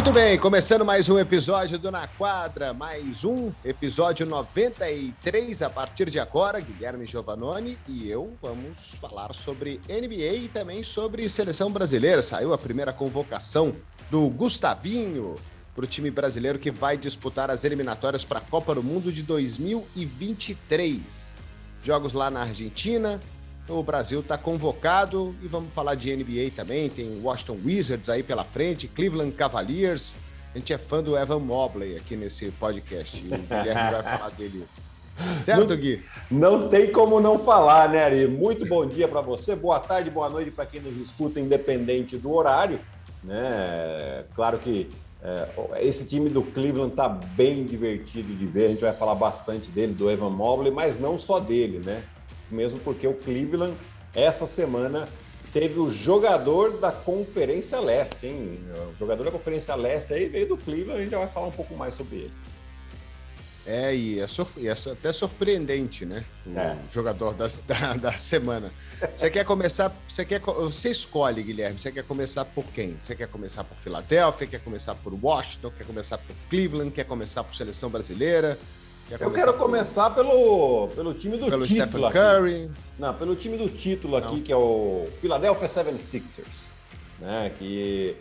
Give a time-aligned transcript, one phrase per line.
[0.00, 6.08] Muito bem, começando mais um episódio do Na Quadra, mais um episódio 93 a partir
[6.08, 6.58] de agora.
[6.58, 12.22] Guilherme Giovanoni e eu vamos falar sobre NBA e também sobre seleção brasileira.
[12.22, 13.76] Saiu a primeira convocação
[14.10, 15.36] do Gustavinho
[15.74, 19.22] para o time brasileiro que vai disputar as eliminatórias para a Copa do Mundo de
[19.22, 21.36] 2023.
[21.82, 23.20] Jogos lá na Argentina,
[23.70, 26.88] o Brasil está convocado e vamos falar de NBA também.
[26.88, 30.16] Tem Washington Wizards aí pela frente, Cleveland Cavaliers.
[30.54, 33.24] A gente é fã do Evan Mobley aqui nesse podcast.
[33.24, 34.66] O Guilherme vai falar dele.
[35.44, 36.02] Certo, não, Gui?
[36.30, 38.26] Não tem como não falar, né, Ari?
[38.26, 42.32] Muito bom dia para você, boa tarde, boa noite para quem nos escuta, independente do
[42.32, 42.80] horário.
[43.22, 44.24] Né?
[44.34, 44.90] Claro que
[45.22, 48.66] é, esse time do Cleveland tá bem divertido de ver.
[48.66, 52.02] A gente vai falar bastante dele, do Evan Mobley, mas não só dele, né?
[52.50, 53.74] Mesmo porque o Cleveland,
[54.14, 55.08] essa semana,
[55.52, 58.60] teve o jogador da Conferência Leste, hein?
[58.94, 61.52] O jogador da Conferência Leste aí veio do Cleveland, a gente já vai falar um
[61.52, 62.32] pouco mais sobre ele.
[63.66, 66.24] É, e é, e é até surpreendente, né?
[66.46, 66.76] O é.
[66.90, 68.72] jogador da, da, da, semana.
[69.14, 69.94] Você quer começar.
[70.08, 71.78] Você, quer, você escolhe, Guilherme.
[71.78, 72.98] Você quer começar por quem?
[72.98, 74.46] Você quer começar por Filadélfia?
[74.46, 75.70] Quer começar por Washington?
[75.76, 76.90] Quer começar por Cleveland?
[76.90, 78.58] Quer começar por seleção brasileira?
[79.18, 82.10] Eu quero começar pelo, pelo time do pelo título.
[82.10, 82.70] Stephen Curry.
[82.96, 84.42] Não, pelo time do título aqui, Não.
[84.42, 86.70] que é o Philadelphia 76ers.
[87.18, 88.16] Né, que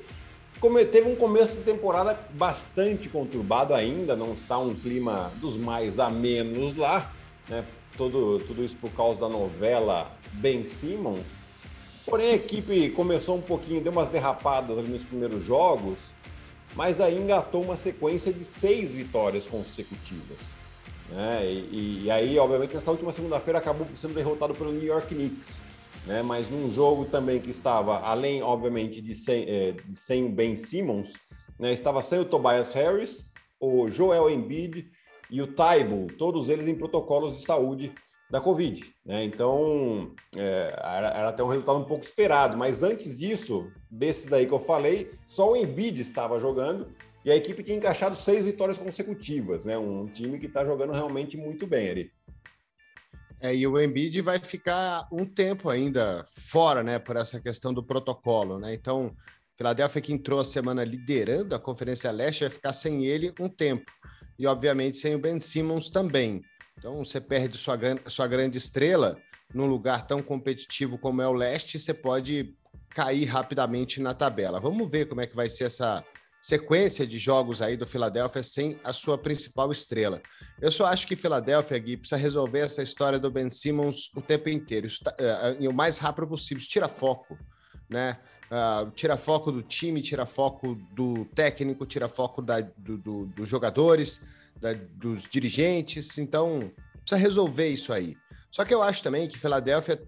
[0.92, 6.10] teve um começo de temporada bastante conturbado ainda, não está um clima dos mais a
[6.10, 7.12] menos lá,
[7.48, 7.64] né?
[7.95, 11.26] Todo, tudo isso por causa da novela Ben Simmons.
[12.06, 16.00] Porém, a equipe começou um pouquinho, deu umas derrapadas ali nos primeiros jogos,
[16.76, 20.59] mas aí engatou uma sequência de seis vitórias consecutivas.
[21.12, 21.46] Né?
[21.46, 25.60] E, e, aí, obviamente, nessa última segunda-feira acabou sendo derrotado pelo New York Knicks.
[26.06, 26.22] Né?
[26.22, 31.14] Mas num jogo também que estava, além, obviamente, de sem, é, de sem Ben Simmons,
[31.58, 31.73] né?
[31.73, 33.28] estava sem o Tobias Harris,
[33.60, 34.89] o Joel Embiid
[35.30, 37.92] e o Taibo, todos eles em protocolos de saúde
[38.30, 38.83] da Covid.
[39.04, 39.23] Né?
[39.23, 42.58] Então, é, era, era, até um resultado um pouco esperado.
[42.58, 46.88] Mas antes disso, desses daí que eu falei, só o Embiid estava jogando
[47.24, 49.78] e a equipe tinha encaixado seis vitórias consecutivas, né?
[49.78, 52.12] Um time que está jogando realmente muito bem ali.
[53.42, 57.82] É, e o Embiid vai ficar um tempo ainda fora, né, por essa questão do
[57.82, 58.74] protocolo, né?
[58.74, 59.16] Então,
[59.58, 63.90] Philadelphia que entrou a semana liderando a Conferência Leste vai ficar sem ele um tempo.
[64.38, 66.42] E, obviamente, sem o Ben Simmons também.
[66.78, 69.18] Então, você perde sua, sua grande estrela
[69.54, 72.56] num lugar tão competitivo como é o Leste, você pode
[72.90, 74.60] cair rapidamente na tabela.
[74.60, 76.04] Vamos ver como é que vai ser essa,
[76.42, 80.22] sequência de jogos aí do Philadelphia sem a sua principal estrela.
[80.61, 84.50] Eu só acho que Philadelphia, Gui, precisa resolver essa história do Ben Simmons o tempo
[84.50, 87.38] inteiro, isso tá, uh, o mais rápido possível, tira foco,
[87.89, 88.17] né?
[88.50, 93.48] Uh, tira foco do time, tira foco do técnico, tira foco da, do, do, dos
[93.48, 94.21] jogadores,
[94.60, 96.71] da, dos dirigentes, então
[97.02, 98.17] precisa resolver isso aí.
[98.50, 100.02] Só que eu acho também que Philadelphia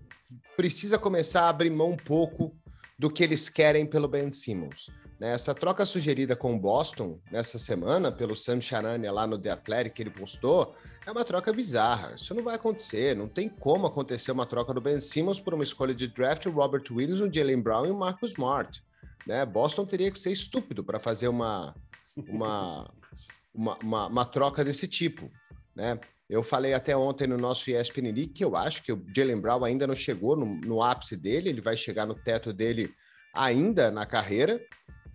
[0.55, 2.55] precisa começar a abrir mão um pouco
[2.97, 4.89] do que eles querem pelo Ben Simmons.
[5.21, 5.33] Né?
[5.33, 9.93] Essa troca sugerida com o Boston nessa semana, pelo Sam Charania lá no The Athletic,
[9.93, 12.15] que ele postou, é uma troca bizarra.
[12.15, 13.15] Isso não vai acontecer.
[13.15, 16.85] Não tem como acontecer uma troca do Ben Simmons por uma escolha de draft, Robert
[16.89, 18.83] Williams, o Jalen Brown e o Marcus Smart.
[19.27, 19.45] Né?
[19.45, 21.75] Boston teria que ser estúpido para fazer uma,
[22.17, 22.91] uma,
[23.53, 25.29] uma, uma, uma, troca desse tipo.
[25.75, 25.99] Né?
[26.27, 29.63] Eu falei até ontem no nosso ESPN League que eu acho que o Jalen Brown
[29.63, 32.91] ainda não chegou no, no ápice dele, ele vai chegar no teto dele
[33.33, 34.59] ainda na carreira,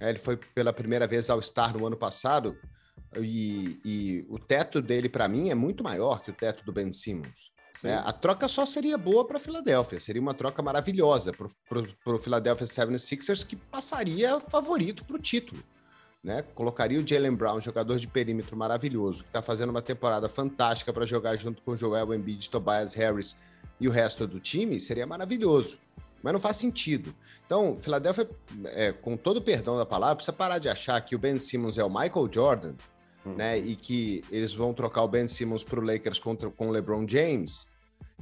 [0.00, 2.56] ele foi pela primeira vez ao Star no ano passado
[3.16, 6.92] e, e o teto dele, para mim, é muito maior que o teto do Ben
[6.92, 7.50] Simmons.
[7.84, 12.18] É, a troca só seria boa para a Filadélfia, seria uma troca maravilhosa para o
[12.18, 15.62] Philadelphia 76ers, que passaria favorito para o título.
[16.24, 16.42] Né?
[16.54, 21.04] Colocaria o Jalen Brown, jogador de perímetro maravilhoso, que está fazendo uma temporada fantástica para
[21.04, 23.36] jogar junto com Joel Embiid, Tobias Harris
[23.78, 25.78] e o resto do time, seria maravilhoso
[26.26, 27.14] mas não faz sentido.
[27.46, 28.28] Então, Filadélfia,
[28.64, 31.78] é, com todo o perdão da palavra, precisa parar de achar que o Ben Simmons
[31.78, 32.74] é o Michael Jordan,
[33.24, 33.34] hum.
[33.34, 33.56] né?
[33.56, 37.06] E que eles vão trocar o Ben Simmons para o Lakers contra, com o LeBron
[37.08, 37.68] James.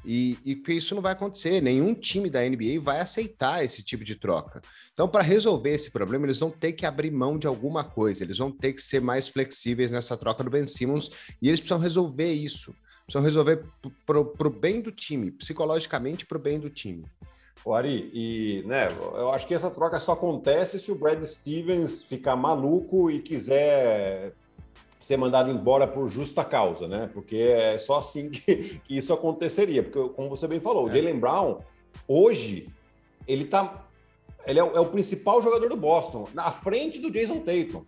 [0.05, 1.62] E, e que isso não vai acontecer.
[1.62, 4.61] Nenhum time da NBA vai aceitar esse tipo de troca.
[4.93, 8.23] Então, para resolver esse problema, eles vão ter que abrir mão de alguma coisa.
[8.23, 11.11] Eles vão ter que ser mais flexíveis nessa troca do Ben Simmons.
[11.41, 12.75] E eles precisam resolver isso.
[13.06, 13.65] Precisam resolver
[14.05, 17.06] para o bem do time, psicologicamente para o bem do time.
[17.64, 22.02] O Ari, e né, eu acho que essa troca só acontece se o Brad Stevens
[22.02, 24.34] ficar maluco e quiser
[25.05, 27.11] ser mandado embora por justa causa, né?
[27.12, 29.82] Porque é só assim que, que isso aconteceria.
[29.82, 30.90] Porque, como você bem falou, é.
[30.90, 31.58] o Jalen Brown,
[32.08, 32.69] hoje,
[33.26, 33.87] ele tá.
[34.46, 37.82] Ele é o, é o, principal jogador do Boston, na frente do Jason Tatum.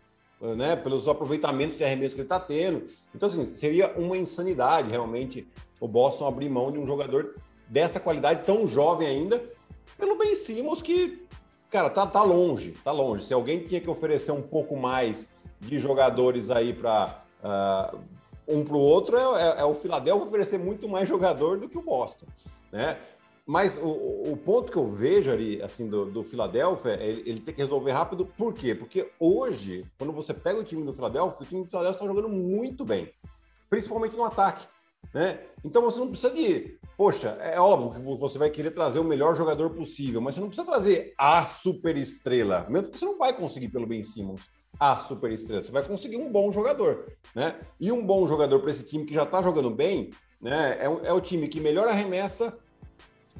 [0.56, 2.84] né, pelos aproveitamentos de arremesso que ele está tendo.
[3.14, 5.46] Então, assim, seria uma insanidade realmente
[5.78, 7.34] o Boston abrir mão de um jogador
[7.68, 9.42] dessa qualidade tão jovem ainda,
[9.96, 11.26] pelo Ben Simmons que,
[11.70, 13.26] cara, tá, tá longe, tá longe.
[13.26, 15.28] Se alguém tinha que oferecer um pouco mais
[15.60, 17.94] de jogadores aí para uh, ah,
[18.46, 21.78] um para o outro, é, é, é o Philadelphia oferecer muito mais jogador do que
[21.78, 22.26] o Boston,
[22.70, 22.98] né?
[23.46, 27.40] Mas o, o, ponto que eu vejo ali, assim, do, do Philadelphia, é ele, ele
[27.40, 28.26] tem que resolver rápido.
[28.26, 28.74] Por quê?
[28.74, 32.28] Porque hoje, quando você pega o time do Philadelphia, o time do Philadelphia está jogando
[32.28, 33.12] muito bem,
[33.70, 34.66] principalmente no ataque.
[35.14, 35.38] Né?
[35.64, 36.76] Então você não precisa de.
[36.96, 40.48] Poxa, é óbvio que você vai querer trazer o melhor jogador possível, mas você não
[40.48, 44.48] precisa trazer a super estrela, mesmo que você não vai conseguir pelo Ben Simmons
[44.80, 45.62] a super estrela.
[45.62, 47.56] Você vai conseguir um bom jogador, né?
[47.78, 50.10] E um bom jogador para esse time que já está jogando bem,
[50.40, 50.78] né?
[50.80, 52.56] É, é o time que melhor arremessa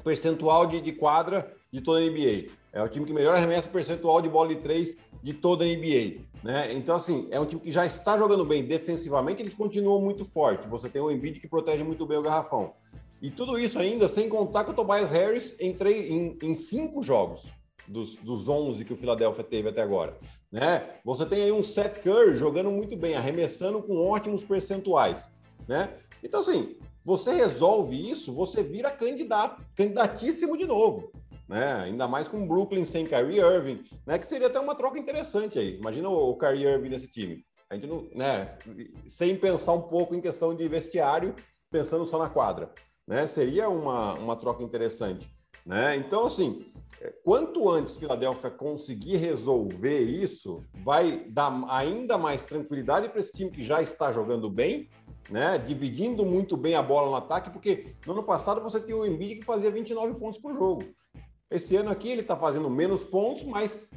[0.03, 2.51] percentual de, de quadra de toda a NBA.
[2.71, 6.21] É o time que melhor arremessa percentual de bola de três de toda a NBA.
[6.43, 6.73] Né?
[6.73, 10.67] Então, assim, é um time que já está jogando bem defensivamente, eles continuam muito forte.
[10.67, 12.73] Você tem o Embiid que protege muito bem o garrafão.
[13.21, 17.49] E tudo isso ainda sem contar que o Tobias Harris entrei em, em cinco jogos
[17.87, 20.17] dos, dos 11 que o Philadelphia teve até agora.
[20.51, 20.87] Né?
[21.03, 25.31] Você tem aí um Seth Curry jogando muito bem, arremessando com ótimos percentuais.
[25.67, 25.89] Né?
[26.23, 31.11] Então, assim, você resolve isso, você vira candidato, candidatíssimo de novo.
[31.47, 31.83] Né?
[31.83, 34.19] Ainda mais com Brooklyn sem Kyrie Irving, né?
[34.19, 35.77] Que seria até uma troca interessante aí.
[35.77, 37.45] Imagina o Kyrie Irving nesse time.
[37.69, 38.57] A gente não, né?
[39.07, 41.33] Sem pensar um pouco em questão de vestiário,
[41.71, 42.69] pensando só na quadra,
[43.07, 43.25] né?
[43.25, 45.31] Seria uma, uma troca interessante,
[45.65, 45.95] né?
[45.95, 46.71] Então, assim,
[47.23, 53.63] quanto antes Filadélfia conseguir resolver isso, vai dar ainda mais tranquilidade para esse time que
[53.63, 54.89] já está jogando bem
[55.29, 55.57] né?
[55.57, 59.37] Dividindo muito bem a bola no ataque, porque no ano passado você tinha o Embiid
[59.37, 60.83] que fazia 29 pontos por jogo.
[61.49, 63.87] Esse ano aqui ele está fazendo menos pontos, mas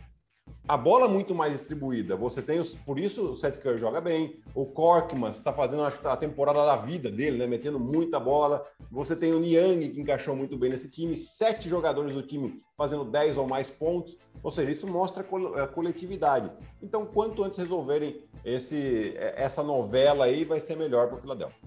[0.71, 2.15] a bola muito mais distribuída.
[2.15, 4.41] Você tem, os, por isso o Seth Curry joga bem.
[4.55, 7.47] O Corkman está fazendo, acho que tá a temporada da vida dele, né?
[7.49, 8.65] Metendo muita bola.
[8.89, 11.17] Você tem o Niang que encaixou muito bem nesse time.
[11.17, 14.17] Sete jogadores do time fazendo 10 ou mais pontos.
[14.45, 15.27] Ou seja, isso mostra
[15.61, 16.53] a coletividade.
[16.81, 21.59] Então, quanto antes resolverem esse, essa novela aí, vai ser melhor para o Philadelphia.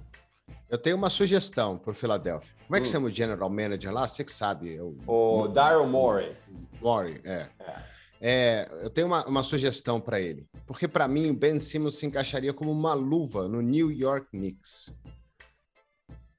[0.69, 2.53] Eu tenho uma sugestão para o Philadelphia.
[2.65, 2.91] Como é que hum.
[2.91, 4.07] chama o general manager lá?
[4.07, 4.73] Você que sabe.
[4.75, 4.95] Eu...
[5.05, 6.31] O Daryl Morey.
[6.81, 7.49] Morey, é.
[7.59, 7.92] é.
[8.25, 12.05] É, eu tenho uma, uma sugestão para ele, porque para mim o Ben Simmons se
[12.05, 14.89] encaixaria como uma luva no New York Knicks.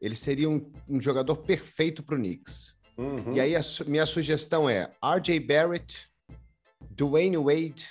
[0.01, 2.75] Ele seria um, um jogador perfeito para o Knicks.
[2.97, 3.35] Uhum.
[3.35, 6.09] E aí a minha sugestão é RJ Barrett,
[6.91, 7.87] Dwayne Wade,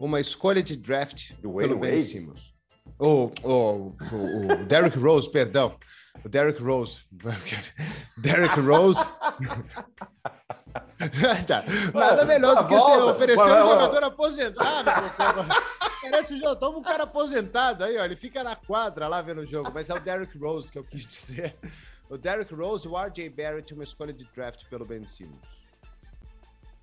[0.00, 1.92] uma escolha de draft Dwayne pelo Wade?
[1.92, 2.52] Ben Simmons.
[2.98, 5.78] O, o, o, o Derrick Rose, perdão.
[6.24, 7.04] O Derrick Rose.
[8.18, 9.00] Derrick Rose.
[11.46, 11.64] Tá.
[11.94, 14.90] Nada melhor do que você oferecer um jogador aposentado.
[16.02, 18.04] Parece o toma um cara aposentado aí, ó.
[18.04, 20.84] Ele fica na quadra lá vendo o jogo, mas é o Derrick Rose que eu
[20.84, 21.56] quis dizer.
[22.10, 25.36] O Derrick Rose, o RJ Barrett, uma escolha de draft pelo Ben Simmons.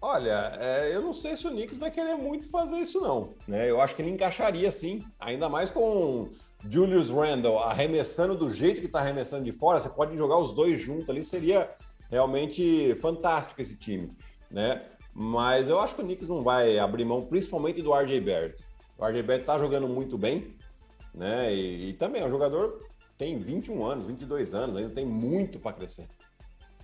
[0.02, 3.34] Olha, é, eu não sei se o Knicks vai querer muito fazer isso, não.
[3.48, 3.70] Né?
[3.70, 6.30] Eu acho que ele encaixaria sim, ainda mais com
[6.70, 9.82] Julius Randle arremessando do jeito que está arremessando de fora.
[9.82, 11.72] Você pode jogar os dois juntos ali, seria
[12.10, 14.12] realmente fantástico esse time,
[14.50, 14.84] né?
[15.14, 18.64] Mas eu acho que o Knicks não vai abrir mão, principalmente do RJ Barrett.
[18.98, 20.56] O RJ Barrett tá jogando muito bem,
[21.14, 21.54] né?
[21.54, 22.82] E, e também é um jogador
[23.18, 26.08] tem 21 anos, 22 anos, ainda tem muito para crescer.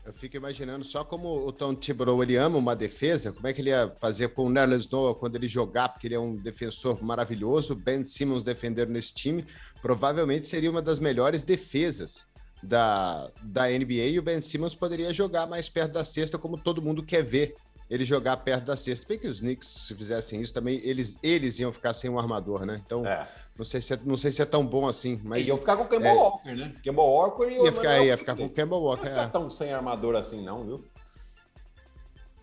[0.03, 3.61] Eu fico imaginando só como o Tom Thibodeau ele ama uma defesa, como é que
[3.61, 7.03] ele ia fazer com o Nerlens Noah quando ele jogar, porque ele é um defensor
[7.03, 9.45] maravilhoso, Ben Simmons defendendo nesse time,
[9.79, 12.25] provavelmente seria uma das melhores defesas
[12.63, 16.81] da, da NBA e o Ben Simmons poderia jogar mais perto da cesta, como todo
[16.81, 17.55] mundo quer ver
[17.89, 19.05] ele jogar perto da cesta.
[19.07, 22.65] Bem que os Knicks, se fizessem isso, também eles, eles iam ficar sem um armador,
[22.65, 22.81] né?
[22.85, 23.27] Então, é.
[23.57, 25.19] não, sei se é, não sei se é tão bom assim.
[25.23, 26.75] Mas, iam ficar com o Campbell é, Walker, né?
[26.83, 29.03] Campbell Walker e o ia ficar, ia ficar com o Campbell Walker.
[29.03, 29.41] Não ia ficar é.
[29.41, 30.85] tão sem armador assim, não, viu?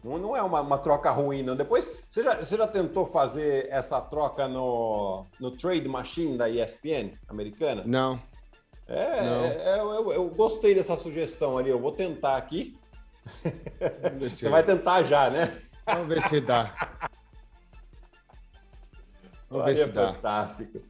[0.04, 1.56] Não, não é uma, uma, troca ruim, não.
[1.56, 7.18] Depois, você já, você já tentou fazer essa troca no, no Trade Machine da ESPN
[7.26, 7.82] americana?
[7.86, 8.20] Não.
[8.88, 11.68] É, é, é eu, eu, gostei dessa sugestão ali.
[11.68, 12.78] Eu vou tentar aqui.
[14.18, 15.60] Você vai tentar já, né?
[15.84, 16.74] Vamos ver se dá.
[19.50, 20.14] Vamos ver se é dá.
[20.14, 20.80] Fantástico.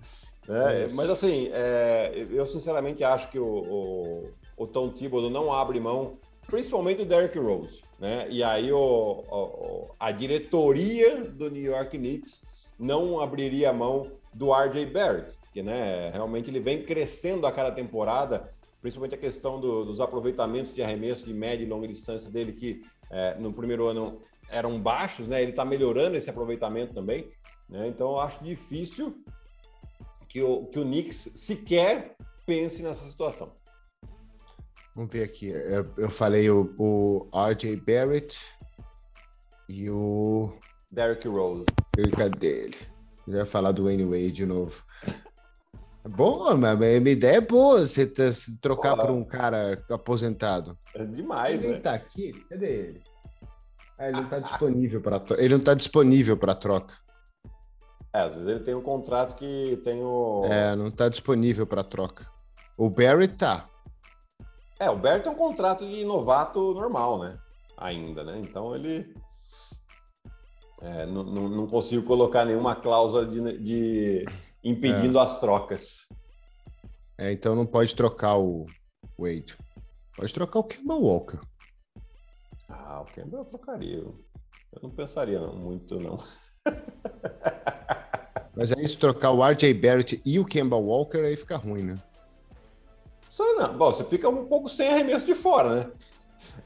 [0.49, 5.79] É, mas assim, é, eu sinceramente acho que o, o, o, Tom Thibodeau não abre
[5.79, 7.83] mão, principalmente do Derrick Rose.
[7.99, 8.27] Né?
[8.31, 12.41] E aí o, o, a diretoria do New York Knicks
[12.79, 18.53] não abriria mão do RJ Barrett que né, realmente ele vem crescendo a cada temporada,
[18.81, 22.83] principalmente a questão do, dos aproveitamentos de arremesso de média e longa distância dele, que
[23.11, 25.43] é, no primeiro ano eram baixos, né?
[25.43, 27.31] Ele está melhorando esse aproveitamento também.
[27.69, 27.89] Né?
[27.89, 29.23] Então eu acho difícil
[30.29, 33.53] que o, que o Knicks sequer pense nessa situação.
[34.95, 35.49] Vamos ver aqui.
[35.49, 38.39] Eu, eu falei o, o RJ Barrett
[39.69, 40.53] e o.
[40.91, 41.67] Derrick Rose.
[42.17, 42.77] Cadê ele?
[43.29, 44.83] Já ia falar do Wayne Wade de novo.
[46.09, 50.79] Bom, mas a minha ideia é boa você se trocar por um cara aposentado.
[50.95, 51.81] É demais, ele né?
[51.81, 52.33] tá aqui?
[52.49, 53.03] Cadê ele?
[53.99, 56.95] Ah, ele não tá disponível para ele não tá disponível para troca.
[58.13, 61.85] É, às vezes ele tem um contrato que tem o É, não tá disponível para
[61.85, 62.27] troca.
[62.77, 63.69] O Barry tá.
[64.81, 67.39] É, o Barry tem um contrato de novato normal, né?
[67.77, 68.39] Ainda, né?
[68.41, 69.15] Então ele
[70.81, 74.25] é, não, não, não, consigo colocar nenhuma cláusula de, de
[74.63, 75.23] impedindo é.
[75.23, 76.07] as trocas.
[77.17, 78.67] É, então não pode trocar o
[79.19, 79.57] Wade.
[80.17, 81.41] Pode trocar o Kemba Walker.
[82.69, 83.99] Ah, o Kemba eu trocaria.
[83.99, 86.19] Eu não pensaria não, muito, não.
[88.55, 91.99] Mas aí se trocar o RJ Barrett e o Kemba Walker, aí fica ruim, né?
[93.31, 93.77] Só não.
[93.77, 95.91] Bom, você fica um pouco sem arremesso de fora, né?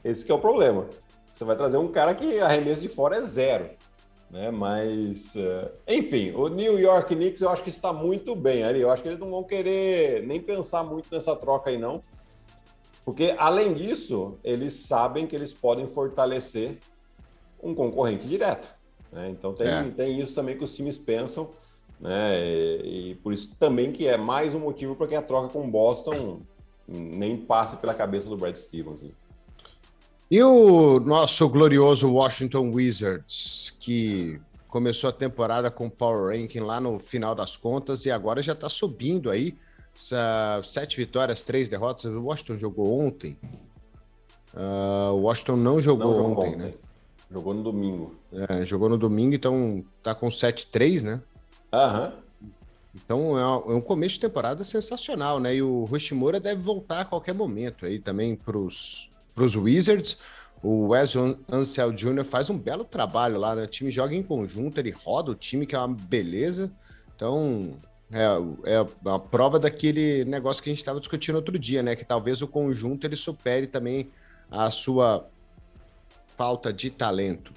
[0.03, 0.87] Esse é o problema.
[1.33, 3.69] Você vai trazer um cara que arremesso de fora é zero.
[4.29, 4.49] Né?
[4.49, 8.81] Mas, uh, enfim, o New York Knicks eu acho que está muito bem ali.
[8.81, 12.03] Eu acho que eles não vão querer nem pensar muito nessa troca aí, não.
[13.05, 16.77] Porque, além disso, eles sabem que eles podem fortalecer
[17.61, 18.73] um concorrente direto.
[19.11, 19.29] Né?
[19.29, 19.83] Então, tem, é.
[19.83, 21.51] tem isso também que os times pensam.
[21.99, 22.39] Né?
[22.43, 25.69] E, e, por isso também que é mais um motivo para que a troca com
[25.69, 26.41] Boston
[26.87, 29.01] nem passe pela cabeça do Brad Stevens.
[29.01, 29.11] Né?
[30.33, 36.97] E o nosso glorioso Washington Wizards, que começou a temporada com Power Ranking lá no
[36.97, 39.55] final das contas e agora já está subindo aí.
[40.63, 42.05] Sete vitórias, três derrotas.
[42.05, 43.37] O Washington jogou ontem.
[44.55, 46.73] Uh, o Washington não jogou, não jogou ontem, ontem, né?
[47.29, 48.15] Jogou no domingo.
[48.31, 51.21] É, jogou no domingo, então tá com 7-3, né?
[51.71, 52.11] Aham.
[52.95, 55.57] Então é um começo de temporada sensacional, né?
[55.57, 60.17] E o Rushimura deve voltar a qualquer momento aí também para os Wizards.
[60.61, 61.13] O Wes
[61.51, 62.23] Ansel Jr.
[62.23, 63.63] faz um belo trabalho lá, né?
[63.63, 66.71] O time joga em conjunto, ele roda o time, que é uma beleza.
[67.15, 67.77] Então,
[68.11, 68.23] é,
[68.71, 71.95] é a prova daquele negócio que a gente estava discutindo outro dia, né?
[71.95, 74.09] Que talvez o conjunto ele supere também
[74.49, 75.27] a sua
[76.37, 77.51] falta de talento.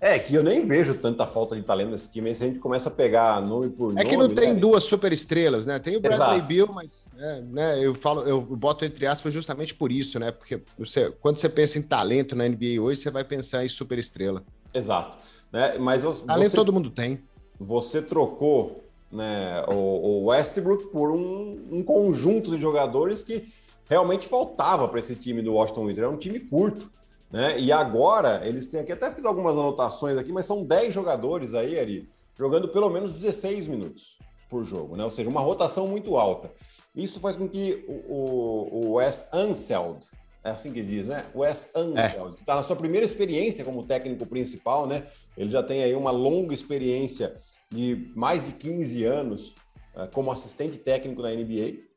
[0.00, 2.88] É, que eu nem vejo tanta falta de talento nesse time, se a gente começa
[2.88, 4.00] a pegar nome por nome.
[4.00, 4.60] É que não tem né?
[4.60, 5.80] duas super estrelas, né?
[5.80, 6.46] Tem o Bradley Exato.
[6.46, 10.30] Bill, mas é, né, eu falo, eu boto entre aspas justamente por isso, né?
[10.30, 13.98] Porque você, quando você pensa em talento na NBA hoje, você vai pensar em super
[13.98, 14.44] estrela.
[14.72, 15.18] Exato.
[15.52, 15.76] Né?
[15.78, 17.20] Mas você, talento todo mundo tem.
[17.58, 23.48] Você trocou né, o, o Westbrook por um, um, conjunto de jogadores que
[23.88, 25.98] realmente faltava para esse time do Washington Wizards.
[25.98, 26.88] Era um time curto.
[27.30, 27.60] Né?
[27.60, 31.78] E agora, eles têm aqui, até fiz algumas anotações aqui, mas são 10 jogadores aí,
[31.78, 34.18] Ari, jogando pelo menos 16 minutos
[34.48, 35.04] por jogo, né?
[35.04, 36.50] Ou seja, uma rotação muito alta.
[36.94, 40.06] Isso faz com que o, o, Wes Anseld,
[40.42, 41.26] é assim que diz, né?
[41.34, 42.34] Wes Anseld, é.
[42.34, 45.06] que está na sua primeira experiência como técnico principal, né?
[45.36, 47.36] Ele já tem aí uma longa experiência
[47.70, 49.50] de mais de 15 anos
[49.94, 51.87] uh, como assistente técnico na NBA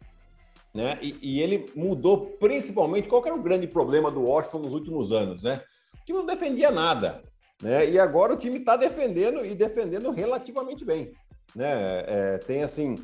[0.74, 0.98] né?
[1.01, 5.44] E, e, ele mudou principalmente qual era o grande problema do Washington nos últimos anos,
[5.44, 5.62] né?
[6.01, 7.22] O time não defendia nada,
[7.62, 7.90] né?
[7.90, 11.12] E agora o time está defendendo e defendendo relativamente bem,
[11.56, 12.04] né?
[12.08, 12.96] É, tem assim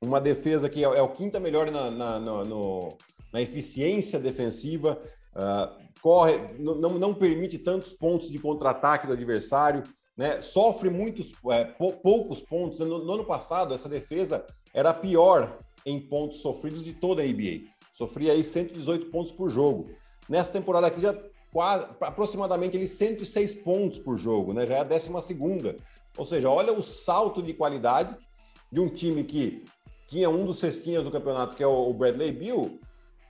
[0.00, 2.98] uma defesa que é, é o quinta melhor na, na, na, no,
[3.32, 5.00] na eficiência defensiva,
[5.36, 9.84] uh, corre, não, não permite tantos pontos de contra-ataque do adversário,
[10.16, 10.40] né?
[10.40, 12.80] Sofre muitos é, poucos pontos.
[12.80, 17.68] No, no ano passado essa defesa era pior em pontos sofridos de toda a NBA.
[17.92, 19.90] Sofria aí 118 pontos por jogo.
[20.28, 21.16] Nessa temporada aqui já
[21.52, 24.66] quase, aproximadamente ele 106 pontos por jogo, né?
[24.66, 25.76] Já é a décima segunda.
[26.16, 28.16] Ou seja, olha o salto de qualidade
[28.70, 29.64] de um time que
[30.06, 32.80] tinha um dos cestinhas do campeonato, que é o Bradley Bill,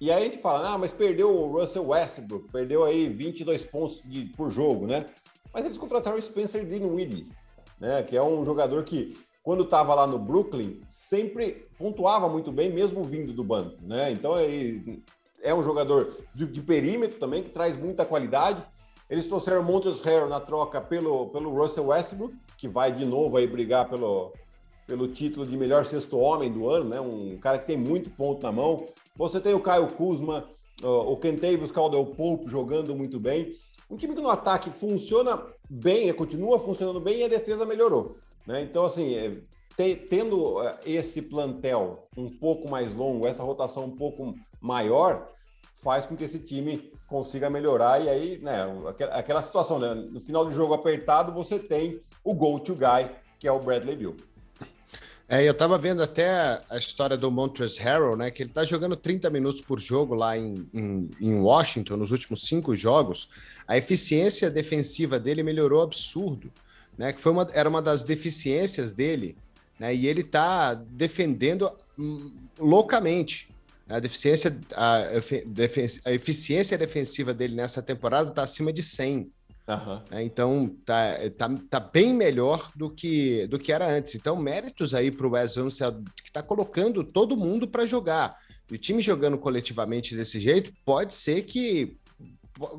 [0.03, 4.03] e aí a gente fala, ah, mas perdeu o Russell Westbrook, perdeu aí 22 pontos
[4.05, 5.07] de, por jogo, né?
[5.55, 7.29] Mas eles contrataram o Spencer Dinwiddie,
[7.79, 8.03] né?
[8.03, 13.03] Que é um jogador que quando estava lá no Brooklyn, sempre pontuava muito bem, mesmo
[13.03, 14.11] vindo do banco, né?
[14.13, 15.03] Então ele
[15.43, 18.63] é um jogador de, de perímetro também, que traz muita qualidade.
[19.11, 23.47] Eles trouxeram Montes Harrell na troca pelo, pelo Russell Westbrook, que vai de novo aí
[23.47, 24.33] brigar pelo,
[24.87, 27.01] pelo título de melhor sexto homem do ano, né?
[27.01, 28.87] Um cara que tem muito ponto na mão.
[29.17, 30.49] Você tem o Caio Kuzma,
[30.83, 33.57] o Kentavious Caldwell Pope jogando muito bem.
[33.91, 38.17] Um time que no ataque funciona bem, continua funcionando bem e a defesa melhorou.
[38.47, 38.63] Né?
[38.63, 39.33] Então, assim, é,
[39.77, 45.29] te, tendo é, esse plantel um pouco mais longo, essa rotação um pouco maior,
[45.83, 48.01] faz com que esse time consiga melhorar.
[48.01, 48.65] E aí, né,
[49.13, 49.95] aquela situação, né?
[49.95, 54.17] No final do jogo apertado, você tem o go-to guy, que é o Bradley Bill.
[55.29, 58.31] É, eu tava vendo até a história do Montrezl Harrell, né?
[58.31, 62.47] Que ele tá jogando 30 minutos por jogo lá em, em, em, Washington, nos últimos
[62.47, 63.31] cinco jogos.
[63.67, 66.53] A eficiência defensiva dele melhorou absurdo,
[67.03, 67.13] né?
[67.13, 69.37] Que foi uma, era uma das deficiências dele,
[69.77, 69.93] né?
[69.93, 71.69] E ele tá defendendo
[71.99, 73.49] hum, loucamente.
[73.89, 74.99] A deficiência, a,
[76.05, 79.33] a eficiência defensiva dele nessa temporada tá acima de 100.
[79.67, 80.03] Uhum.
[80.21, 84.15] Então tá, tá, tá bem melhor do que, do que era antes.
[84.15, 88.39] Então, méritos aí para o Wes Unseld, que está colocando todo mundo para jogar.
[88.71, 91.97] E o time jogando coletivamente desse jeito pode ser que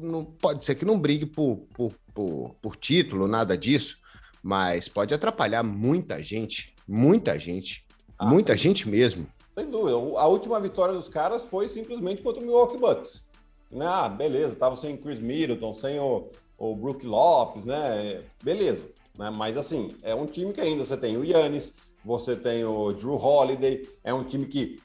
[0.01, 3.97] não pode ser que não brigue por, por, por, por título, nada disso,
[4.43, 7.87] mas pode atrapalhar muita gente, muita gente,
[8.19, 9.25] ah, muita gente mesmo.
[9.53, 9.95] Sem dúvida.
[10.19, 13.23] A última vitória dos caras foi simplesmente contra o Milwaukee Bucks.
[13.79, 18.21] Ah, beleza, tava sem Chris Middleton, sem o, o Brook Lopes, né?
[18.43, 18.87] Beleza.
[19.17, 19.29] Né?
[19.29, 21.73] Mas assim, é um time que ainda você tem o Yannis,
[22.03, 24.81] você tem o Drew Holiday, é um time que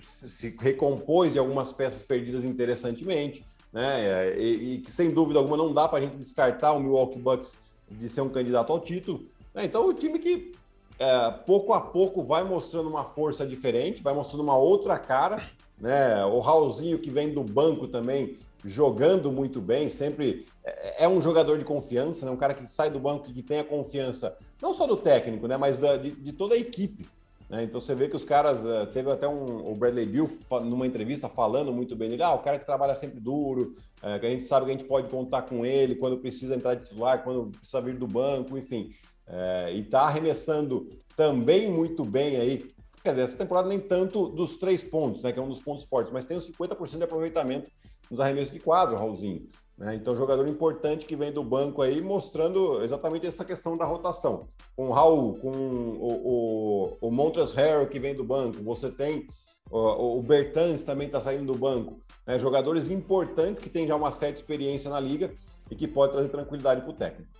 [0.00, 4.38] se recompôs de algumas peças perdidas interessantemente, né?
[4.38, 7.56] E, e que sem dúvida alguma não dá para a gente descartar o Milwaukee Bucks
[7.92, 9.26] de ser um candidato ao título.
[9.54, 9.64] Né?
[9.64, 10.52] Então, o time que
[10.98, 15.42] é, pouco a pouco vai mostrando uma força diferente, vai mostrando uma outra cara,
[15.78, 16.24] né?
[16.24, 21.58] O Raulzinho que vem do banco também jogando muito bem, sempre é, é um jogador
[21.58, 22.30] de confiança, né?
[22.30, 25.56] um cara que sai do banco que tem a confiança, não só do técnico, né?
[25.56, 27.08] mas da, de, de, toda a equipe.
[27.52, 27.64] Né?
[27.64, 30.30] Então você vê que os caras, uh, teve até um, o Bradley Bill
[30.64, 34.24] numa entrevista falando muito bem dele, ah, o cara que trabalha sempre duro, uh, que
[34.24, 37.22] a gente sabe que a gente pode contar com ele quando precisa entrar de titular,
[37.22, 38.94] quando precisa vir do banco, enfim.
[39.28, 42.72] Uh, e tá arremessando também muito bem aí.
[43.04, 45.30] Quer dizer, essa temporada nem tanto dos três pontos, né?
[45.30, 47.70] Que é um dos pontos fortes, mas tem os 50% de aproveitamento
[48.10, 49.46] nos arremessos de quadro, Raulzinho.
[49.76, 49.94] Né?
[49.94, 54.48] Então, jogador importante que vem do banco aí, mostrando exatamente essa questão da rotação.
[54.76, 59.26] Com o Raul, com o, o, o Montres Harrell que vem do banco, você tem
[59.72, 61.98] o, o Bertans também está saindo do banco.
[62.26, 62.38] Né?
[62.38, 65.34] Jogadores importantes que têm já uma certa experiência na liga
[65.70, 67.30] e que pode trazer tranquilidade para o técnico.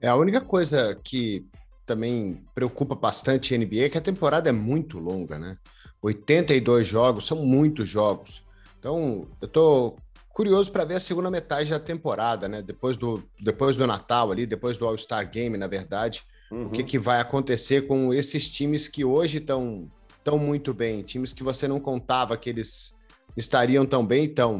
[0.00, 1.46] É a única coisa que
[1.84, 5.58] também preocupa bastante a NBA é que a temporada é muito longa, né?
[6.00, 8.44] 82 jogos, são muitos jogos.
[8.78, 9.96] Então, eu estou
[10.38, 12.62] curioso para ver a segunda metade da temporada, né?
[12.62, 16.22] Depois do, depois do Natal ali, depois do All-Star Game, na verdade.
[16.48, 16.66] Uhum.
[16.66, 19.90] O que, que vai acontecer com esses times que hoje estão
[20.22, 22.94] tão muito bem, times que você não contava que eles
[23.36, 24.58] estariam tão bem e tão.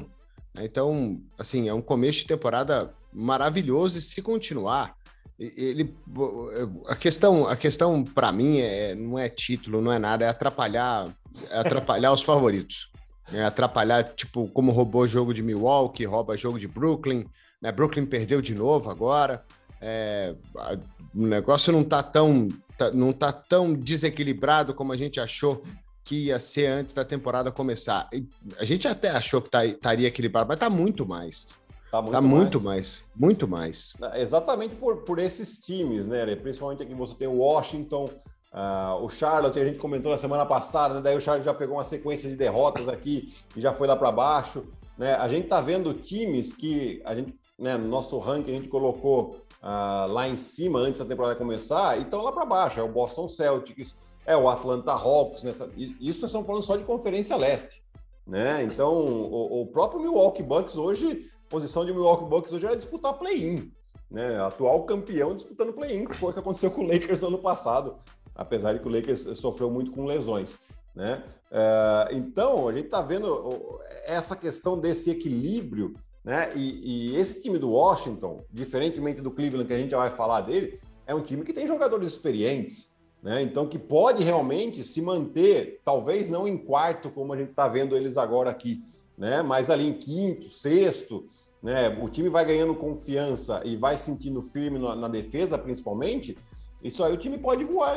[0.53, 0.65] Né?
[0.65, 4.97] Então, assim, é um começo de temporada maravilhoso e se continuar,
[5.39, 5.95] ele
[6.89, 11.15] a questão a questão para mim é não é título, não é nada, é atrapalhar
[11.49, 12.91] é atrapalhar os favoritos
[13.31, 17.25] né, atrapalhar, tipo, como roubou o jogo de Milwaukee, rouba jogo de Brooklyn,
[17.61, 17.73] né?
[17.73, 19.45] Brooklyn perdeu de novo agora.
[19.81, 20.35] É,
[21.15, 25.63] o negócio não tá tão tá, não tá tão desequilibrado como a gente achou
[26.05, 28.09] que ia ser antes da temporada começar.
[28.59, 31.49] A gente até achou que tá, estaria equilibrado, mas tá muito mais.
[31.91, 32.65] Tá muito, tá muito mais.
[32.65, 33.03] mais.
[33.15, 33.95] muito mais.
[34.15, 36.35] Exatamente por, por esses times, né?
[36.37, 38.11] Principalmente aqui você tem o Washington,
[38.53, 41.01] Uh, o Charlotte, a gente comentou na semana passada, né?
[41.03, 44.11] daí o Charlotte já pegou uma sequência de derrotas aqui e já foi lá para
[44.11, 44.65] baixo.
[44.97, 45.15] Né?
[45.15, 49.37] A gente tá vendo times que a gente, né, no nosso ranking, a gente colocou
[49.63, 52.81] uh, lá em cima antes da temporada começar e estão lá para baixo.
[52.81, 53.95] É o Boston Celtics,
[54.27, 55.43] é o Atlanta Hawks.
[55.43, 55.69] Nessa...
[55.77, 57.83] Isso nós estamos falando só de Conferência Leste.
[58.27, 58.63] Né?
[58.63, 63.71] Então, o, o próprio Milwaukee Bucks hoje, posição de Milwaukee Bucks hoje é disputar play-in.
[64.11, 64.41] Né?
[64.41, 67.97] Atual campeão disputando play-in, que foi o que aconteceu com o Lakers no ano passado
[68.39, 70.61] apesar de que o Lakers sofreu muito com lesões.
[70.95, 71.23] Né?
[71.51, 76.53] Uh, então, a gente está vendo essa questão desse equilíbrio, né?
[76.55, 80.43] E, e, esse time do Washington, diferentemente do Cleveland, que a gente já vai falar
[80.43, 82.91] dele, é um time que tem jogadores experientes,
[83.23, 83.41] né?
[83.43, 87.97] Então, que pode realmente se manter, talvez não em quarto, como a gente está vendo
[87.97, 88.85] eles agora aqui,
[89.17, 89.43] né?
[89.43, 91.29] Mas ali em quinto, sexto,
[91.63, 91.89] né?
[92.03, 96.37] O time vai ganhando confiança e vai sentindo firme na, na defesa, principalmente
[96.83, 97.97] isso aí o time pode voar,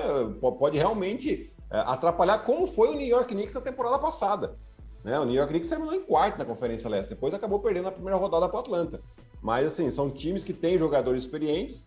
[0.58, 4.58] pode realmente é, atrapalhar, como foi o New York Knicks na temporada passada.
[5.04, 5.20] Né?
[5.20, 8.18] O New York Knicks terminou em quarto na Conferência Leste, depois acabou perdendo a primeira
[8.18, 9.02] rodada para o Atlanta.
[9.42, 11.84] Mas, assim, são times que têm jogadores experientes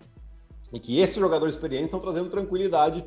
[0.73, 3.05] e que esses jogadores experientes estão trazendo tranquilidade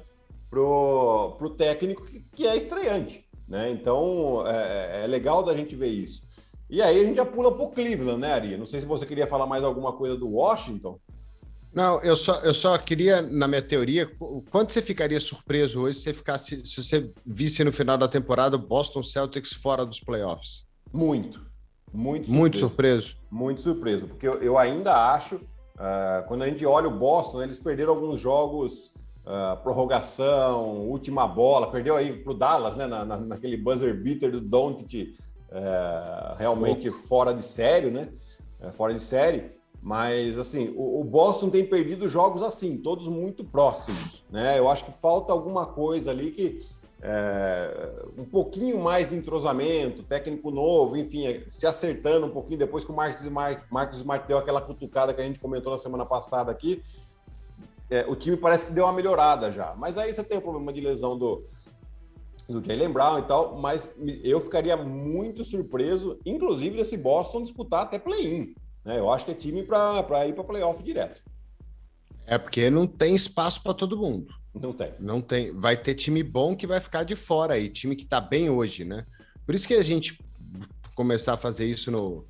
[0.49, 3.27] pro, pro técnico que, que é estreante.
[3.47, 3.69] Né?
[3.71, 6.23] Então, é, é, legal da gente ver isso.
[6.69, 8.57] E aí a gente já pula para o Cleveland, né, Ari?
[8.57, 10.99] Não sei se você queria falar mais alguma coisa do Washington.
[11.77, 14.09] Não, eu só, eu só queria, na minha teoria,
[14.49, 18.55] quanto você ficaria surpreso hoje se você ficasse, se você visse no final da temporada
[18.55, 20.65] o Boston Celtics fora dos playoffs?
[20.91, 21.39] Muito.
[21.93, 22.35] Muito surpreso.
[22.35, 23.17] Muito surpreso.
[23.29, 27.59] Muito surpreso, porque eu, eu ainda acho, uh, quando a gente olha o Boston, eles
[27.59, 28.91] perderam alguns jogos
[29.23, 34.31] uh, prorrogação, última bola, perdeu aí para o Dallas, né, na, na, naquele buzzer beater
[34.31, 35.15] do Doncic,
[35.51, 38.09] é, realmente fora de sério, né,
[38.71, 39.56] fora de série.
[39.81, 44.59] Mas, assim, o, o, Boston tem perdido jogos assim, todos muito próximos, né?
[44.59, 46.65] Eu acho que falta alguma coisa ali que
[47.01, 52.83] é, um pouquinho mais de entrosamento, técnico novo, enfim, é, se acertando um pouquinho depois
[52.83, 53.25] que o Marcos,
[53.69, 56.81] Marcos Smart deu aquela cutucada que a gente comentou na semana passada aqui,
[57.89, 59.75] é, o time parece que deu uma melhorada já.
[59.75, 61.45] Mas aí você tem o problema de lesão do,
[62.49, 63.89] do Jalen Brown e tal, mas
[64.23, 68.55] eu ficaria muito surpreso, inclusive, desse Boston disputar até play-in.
[68.87, 68.97] Né?
[68.97, 71.21] Eu acho que é time para ir para playoff direto.
[72.25, 74.33] É porque não tem espaço para todo mundo.
[74.55, 74.93] Não tem.
[74.97, 75.51] Não tem.
[75.51, 78.85] Vai ter time bom que vai ficar de fora aí, time que está bem hoje,
[78.85, 79.05] né?
[79.45, 80.17] Por isso que a gente
[80.95, 82.25] começar a fazer isso no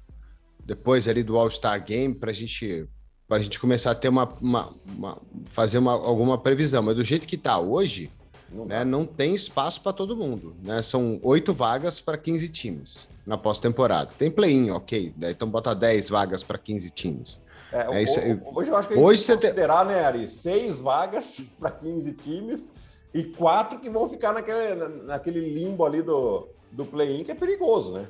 [0.65, 2.89] depois ali do All-Star Game para a gente
[3.27, 6.81] para a gente começar a ter uma, uma, uma fazer uma, alguma previsão.
[6.81, 8.11] Mas do jeito que está hoje,
[8.51, 10.55] não, né, não tem espaço para todo mundo.
[10.63, 10.81] Né?
[10.81, 14.11] São oito vagas para 15 times na pós-temporada.
[14.17, 15.13] Tem play-in, ok.
[15.21, 17.41] Então bota 10 vagas para 15 times.
[17.71, 18.19] É, é isso,
[18.55, 19.95] hoje eu acho que a gente hoje tem que considerar, tem...
[19.95, 20.27] né, Ari?
[20.27, 22.69] Seis vagas para 15 times
[23.13, 27.93] e quatro que vão ficar naquele, naquele limbo ali do, do play-in, que é perigoso,
[27.93, 28.07] né?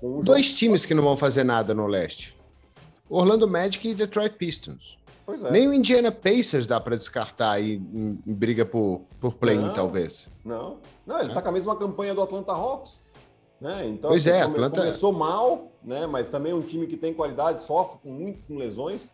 [0.00, 2.36] Uh, Dois times que não vão fazer nada no leste.
[3.08, 4.96] Orlando Magic e Detroit Pistons.
[5.26, 5.50] É.
[5.50, 10.28] Nem o Indiana Pacers dá para descartar aí em, em, briga por, por play-in, talvez.
[10.44, 11.34] Não, não, ele é.
[11.34, 12.98] tá com a mesma campanha do Atlanta Hawks.
[13.60, 13.86] Né?
[13.86, 14.80] Então, pois assim, é, come, Atlanta...
[14.80, 16.04] começou mal, né?
[16.04, 19.12] mas também é um time que tem qualidade, sofre com muito com lesões,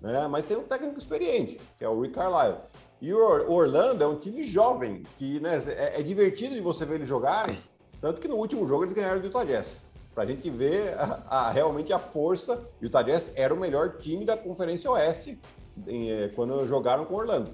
[0.00, 0.28] né?
[0.28, 2.60] mas tem um técnico experiente, que é o Rick Carlisle.
[3.00, 6.96] E o Orlando é um time jovem, que né, é, é divertido de você ver
[6.96, 7.58] eles jogarem,
[8.00, 9.80] tanto que no último jogo eles ganharam do Utah Jazz.
[10.18, 12.60] Pra gente ver a, a, realmente a força.
[12.82, 15.38] E o Jazz era o melhor time da Conferência Oeste
[15.86, 17.52] em, é, quando jogaram com Orlando.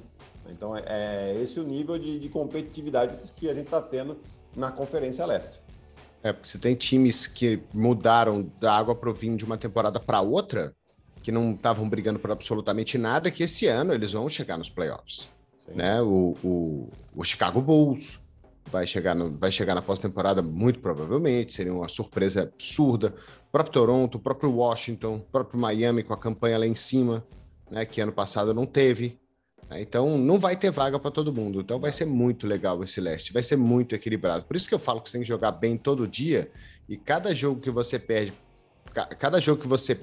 [0.48, 4.16] Então é, é esse o nível de, de competitividade que a gente está tendo
[4.56, 5.60] na Conferência Leste.
[6.22, 10.00] É, porque você tem times que mudaram da água para o vinho de uma temporada
[10.00, 10.74] para outra,
[11.22, 15.28] que não estavam brigando por absolutamente nada, que esse ano eles vão chegar nos playoffs.
[15.68, 16.00] Né?
[16.00, 18.18] O, o, o, Chicago Bulls
[18.70, 23.14] vai chegar, no, vai chegar na pós-temporada muito provavelmente, seria uma surpresa absurda.
[23.48, 27.24] O próprio Toronto, o próprio Washington, o próprio Miami com a campanha lá em cima,
[27.70, 27.84] né?
[27.84, 29.18] que ano passado não teve.
[29.68, 29.80] Né?
[29.80, 31.60] Então, não vai ter vaga para todo mundo.
[31.60, 33.32] Então, vai ser muito legal esse leste.
[33.32, 34.44] Vai ser muito equilibrado.
[34.44, 36.50] Por isso que eu falo que você tem que jogar bem todo dia.
[36.88, 38.32] E cada jogo que você perde,
[39.18, 39.98] cada jogo que você.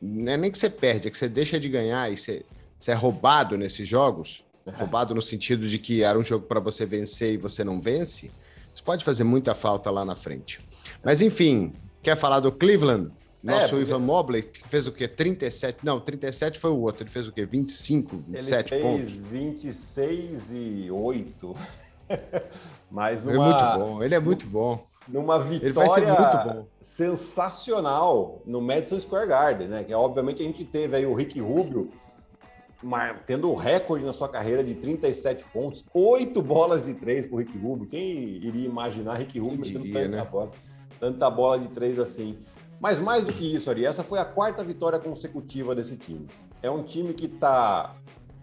[0.00, 2.44] Não é nem que você perde, é que você deixa de ganhar e você,
[2.78, 4.44] você é roubado nesses jogos.
[4.76, 8.30] Roubado no sentido de que era um jogo para você vencer e você não vence.
[8.74, 10.60] Isso pode fazer muita falta lá na frente.
[11.02, 13.10] Mas, enfim, quer falar do Cleveland?
[13.42, 13.80] Nosso é.
[13.80, 15.06] Ivan Mobley fez o quê?
[15.06, 15.84] 37?
[15.84, 17.04] Não, 37 foi o outro.
[17.04, 17.44] Ele fez o quê?
[17.44, 19.30] 25, 27 ele fez pontos?
[19.30, 21.56] 26 e 8.
[22.90, 23.34] Mas numa...
[23.34, 24.86] É muito bom, ele é muito bom.
[25.06, 29.84] Numa vitória sensacional no Madison Square Garden, né?
[29.84, 31.90] Que obviamente a gente teve aí o Rick Rubio
[33.26, 37.38] tendo o recorde na sua carreira de 37 pontos, oito bolas de três para o
[37.38, 37.88] Rick Rubio.
[37.88, 40.28] Quem iria imaginar Rick Rubio metendo tanta né?
[40.30, 40.50] bola,
[41.00, 42.38] tanta bola de três assim?
[42.80, 46.28] Mas mais do que isso, Ari, essa foi a quarta vitória consecutiva desse time.
[46.62, 47.96] É um time que está,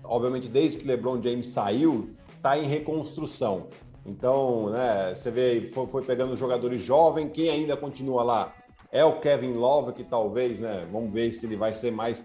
[0.03, 3.67] obviamente, desde que LeBron James saiu, está em reconstrução.
[4.05, 8.53] Então, né, você vê, foi, foi pegando jogadores jovens, quem ainda continua lá
[8.95, 12.23] é o Kevin Love, que talvez, né, vamos ver se ele vai ser mais.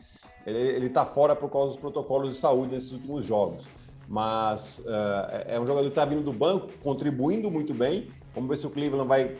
[0.59, 3.69] Ele está fora por causa dos protocolos de saúde nesses últimos jogos.
[4.09, 8.09] Mas uh, é um jogador que está vindo do banco, contribuindo muito bem.
[8.35, 9.37] Vamos ver se o Cleveland vai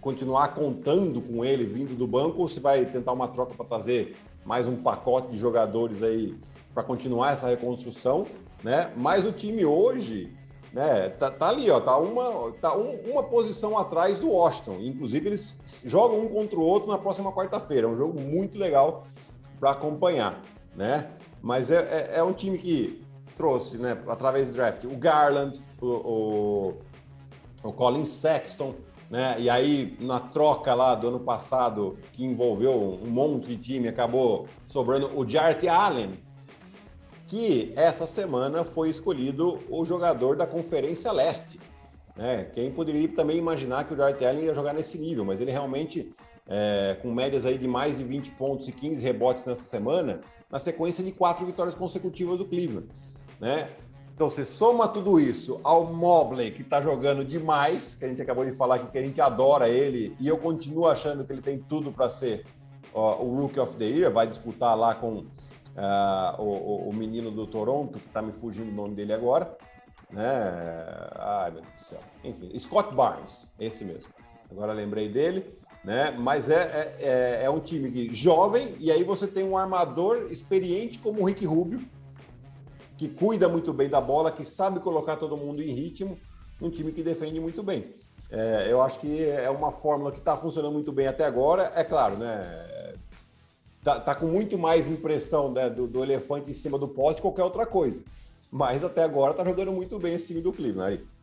[0.00, 4.16] continuar contando com ele vindo do banco ou se vai tentar uma troca para trazer
[4.44, 6.34] mais um pacote de jogadores aí
[6.72, 8.26] para continuar essa reconstrução,
[8.62, 8.92] né?
[8.96, 10.32] Mas o time hoje,
[10.72, 14.76] né, tá, tá ali, ó, tá uma tá um, uma posição atrás do Washington.
[14.80, 17.86] Inclusive eles jogam um contra o outro na próxima quarta-feira.
[17.86, 19.06] É um jogo muito legal
[19.58, 20.40] para acompanhar,
[20.74, 21.10] né?
[21.42, 23.02] Mas é, é, é, um time que
[23.36, 26.74] trouxe, né, através do draft, o Garland, o, o,
[27.62, 28.74] o Colin Sexton,
[29.10, 29.36] né?
[29.38, 34.48] E aí, na troca lá do ano passado, que envolveu um monte de time, acabou
[34.66, 36.18] sobrando o Jarrett Allen,
[37.26, 41.58] que essa semana foi escolhido o jogador da Conferência Leste.
[42.16, 42.44] Né?
[42.54, 46.12] Quem poderia também imaginar que o Jarrett Allen ia jogar nesse nível, mas ele realmente,
[46.48, 50.58] é, com médias aí de mais de 20 pontos e 15 rebotes nessa semana, na
[50.58, 52.88] sequência de quatro vitórias consecutivas do Cleveland.
[53.40, 53.68] Né?
[54.14, 58.46] Então, você soma tudo isso ao Mobley, que está jogando demais, que a gente acabou
[58.46, 61.58] de falar aqui, que a gente adora ele, e eu continuo achando que ele tem
[61.58, 62.46] tudo para ser
[62.94, 65.26] ó, o Rookie of the Year, vai disputar lá com uh,
[66.40, 69.54] o, o, menino do Toronto, que está me fugindo o nome dele agora,
[70.10, 70.24] né?
[71.16, 72.00] Ai, meu Deus do céu.
[72.24, 74.14] Enfim, Scott Barnes, esse mesmo.
[74.50, 76.10] Agora lembrei dele, né?
[76.10, 80.26] Mas é, é, é, é um time que, jovem, e aí você tem um armador
[80.32, 81.80] experiente como o Rick Rubio,
[82.98, 86.18] que cuida muito bem da bola, que sabe colocar todo mundo em ritmo,
[86.60, 87.94] um time que defende muito bem.
[88.28, 91.72] É, eu acho que é uma fórmula que está funcionando muito bem até agora.
[91.76, 92.94] É claro, né?
[93.84, 97.22] Tá, tá com muito mais impressão né, do, do, elefante em cima do poste que
[97.22, 98.02] qualquer outra coisa.
[98.50, 101.15] Mas até agora tá jogando muito bem esse time do Cleveland aí.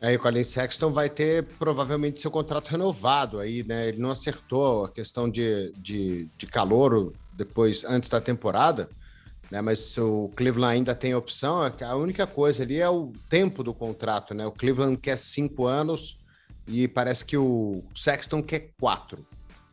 [0.00, 3.88] É, e o Colin Sexton vai ter provavelmente seu contrato renovado aí, né?
[3.88, 8.88] Ele não acertou a questão de, de, de calor depois, antes da temporada,
[9.50, 9.60] né?
[9.60, 11.60] Mas o Cleveland ainda tem opção.
[11.62, 14.46] A única coisa ali é o tempo do contrato, né?
[14.46, 16.16] O Cleveland quer cinco anos
[16.66, 19.26] e parece que o Sexton quer quatro,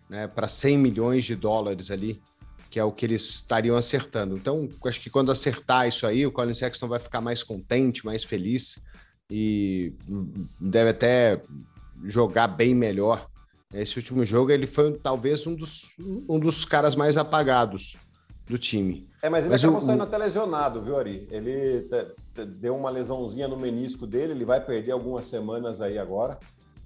[0.09, 0.27] né?
[0.27, 2.21] Para 100 milhões de dólares ali,
[2.69, 4.35] que é o que eles estariam acertando.
[4.35, 8.25] Então, acho que quando acertar isso aí, o Colin Sexton vai ficar mais contente, mais
[8.25, 8.77] feliz
[9.29, 9.93] e
[10.59, 11.41] deve até
[12.05, 13.27] jogar bem melhor.
[13.73, 17.97] Esse último jogo ele foi talvez um dos, um dos caras mais apagados
[18.45, 19.07] do time.
[19.21, 21.27] É, mas ele mas acabou o, saindo até lesionado, viu, Ari?
[21.29, 21.89] Ele
[22.59, 26.39] deu uma lesãozinha no menisco dele, ele vai perder algumas semanas aí agora.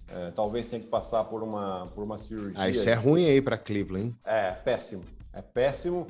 [0.08, 2.54] É, talvez tenha que passar por uma, por uma cirurgia.
[2.56, 4.16] Ah, isso é ruim aí para Cleveland, hein?
[4.26, 5.04] É, péssimo.
[5.32, 6.08] É péssimo,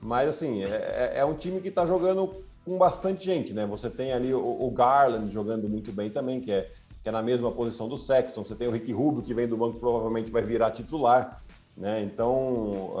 [0.00, 3.66] mas assim, é, é, é um time que está jogando com bastante gente, né?
[3.66, 6.70] Você tem ali o, o, Garland jogando muito bem também, que é,
[7.02, 8.44] que é na mesma posição do Sexton.
[8.44, 11.42] Você tem o Rick Rubio, que vem do banco, provavelmente vai virar titular,
[11.76, 12.02] né?
[12.02, 12.94] Então,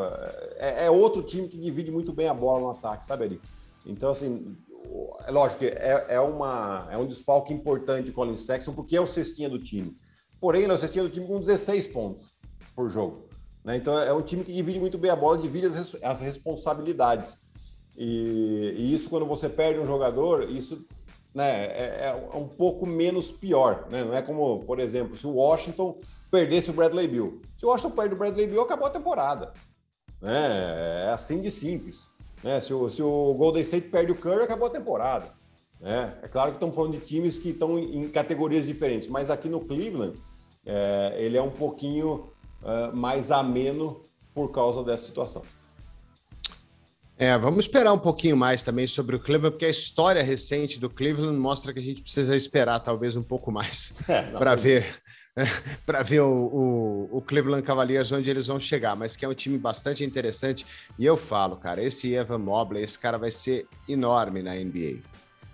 [0.56, 3.40] é, é outro time que divide muito bem a bola no ataque, sabe, ali?
[3.86, 4.56] Então, assim,
[5.26, 9.00] é lógico que é, é, uma, é um desfalque importante de Colin Sexton, porque é
[9.00, 9.96] o cestinha do time.
[10.40, 12.34] Porém, ele é o cestinha do time com 16 pontos
[12.74, 13.28] por jogo.
[13.64, 13.76] Né?
[13.76, 17.38] Então, é um time que divide muito bem a bola, divide as, as responsabilidades.
[17.96, 20.84] E, e, isso, quando você perde um jogador, isso
[21.34, 23.86] né, é, é, um pouco menos pior.
[23.90, 24.04] Né?
[24.04, 25.98] Não é como, por exemplo, se o Washington
[26.30, 27.40] perdesse o Bradley Bill.
[27.56, 29.52] Se o Washington perde o Bradley Bill, acabou a temporada.
[30.20, 31.04] Né?
[31.06, 32.08] É assim de simples.
[32.42, 32.60] Né?
[32.60, 35.32] Se, o, se o Golden State perde o Curry, acabou a temporada.
[35.80, 36.16] Né?
[36.22, 39.60] É claro que estamos falando de times que estão em, categorias diferentes, mas aqui no
[39.60, 40.16] Cleveland,
[40.64, 42.28] é, ele é um pouquinho
[42.62, 44.00] uh, mais ameno
[44.32, 45.42] por causa dessa situação.
[47.22, 50.90] É, vamos esperar um pouquinho mais também sobre o Cleveland, porque a história recente do
[50.90, 55.00] Cleveland mostra que a gente precisa esperar talvez um pouco mais é, para ver
[55.86, 59.34] para ver o, o, o, Cleveland Cavaliers onde eles vão chegar, mas que é um
[59.34, 60.66] time bastante interessante.
[60.98, 64.98] E eu falo, cara, esse Evan Mobley, esse cara vai ser enorme na NBA.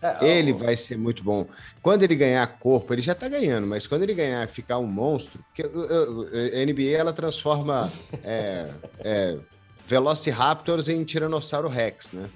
[0.01, 1.47] É, ele vai ser muito bom.
[1.83, 5.45] Quando ele ganhar corpo, ele já tá ganhando, mas quando ele ganhar ficar um monstro,
[5.49, 7.93] porque a NBA ela transforma
[8.25, 9.39] é, é,
[9.89, 12.29] Velociraptors em Tiranossauro Rex, né?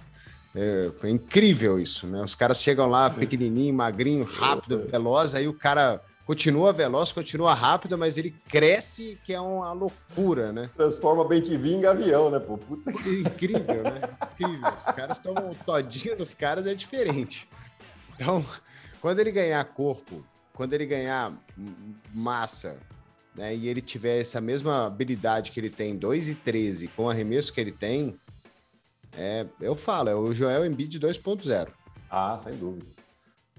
[0.57, 2.23] É, é, incrível isso, né?
[2.23, 7.99] Os caras chegam lá pequenininho, magrinho, rápido, veloz, aí o cara continua veloz, continua rápido,
[7.99, 10.71] mas ele cresce, que é uma loucura, né?
[10.75, 12.57] Transforma bem que vinha em gavião, né, pô?
[12.57, 13.21] Puta que...
[13.21, 14.01] Incrível, né?
[14.33, 14.73] Incrível.
[14.75, 17.47] Os caras tomam todinho nos caras, é diferente.
[18.15, 18.43] Então,
[19.01, 21.33] quando ele ganhar corpo, quando ele ganhar
[22.15, 22.79] massa,
[23.35, 27.11] né, e ele tiver essa mesma habilidade que ele tem, 2 e 13, com o
[27.11, 28.18] arremesso que ele tem,
[29.16, 31.68] é, eu falo, é o Joel Embiid 2.0.
[32.11, 32.87] Ah, sem dúvida.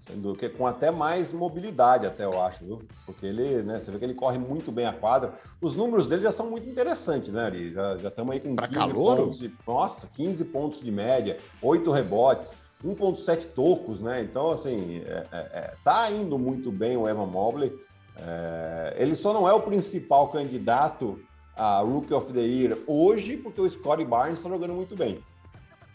[0.06, 2.82] Sem dúvida, com até mais mobilidade, até eu acho, viu?
[3.06, 5.34] Porque ele, né, você vê que ele corre muito bem a quadra.
[5.62, 7.74] Os números dele já são muito interessantes, né, Ari?
[7.74, 9.18] Já estamos aí com pra 15 calor?
[9.18, 9.40] pontos.
[9.40, 14.22] De, nossa, 15 pontos de média, 8 rebotes, 1.7 tocos, né?
[14.22, 17.72] Então, assim, é, é, é, tá indo muito bem o Evan Mobley.
[18.18, 21.20] É, ele só não é o principal candidato
[21.56, 25.24] a Rookie of the Year hoje, porque o Scottie Barnes está jogando muito bem.